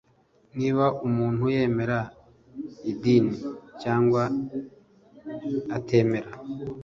niba 0.57 0.85
umuntu 1.07 1.43
yemera 1.55 1.99
idini 2.91 3.35
cyangwa 3.81 4.21
atemera 5.77 6.31